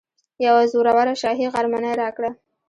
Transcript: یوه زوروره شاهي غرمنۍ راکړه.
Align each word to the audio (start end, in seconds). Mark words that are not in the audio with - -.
یوه 0.45 0.63
زوروره 0.71 1.13
شاهي 1.21 1.47
غرمنۍ 1.53 1.93
راکړه. 2.01 2.29